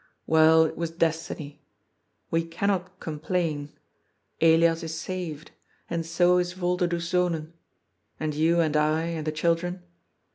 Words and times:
'* 0.13 0.25
Well, 0.25 0.63
it 0.65 0.75
was 0.75 0.89
destiny. 0.89 1.61
We 2.31 2.43
cannot 2.43 2.99
complain. 2.99 3.69
Ellas 4.41 4.81
is 4.81 4.95
sared. 4.99 5.51
And 5.91 6.07
so 6.07 6.39
is 6.39 6.53
Volderdoes 6.55 7.07
Zonen. 7.07 7.51
And 8.19 8.33
yon 8.33 8.61
and 8.61 8.75
I 8.75 9.03
and 9.03 9.27
the 9.27 9.31
children. 9.31 9.83